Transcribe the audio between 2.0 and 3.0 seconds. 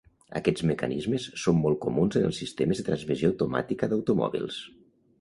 en els sistemes de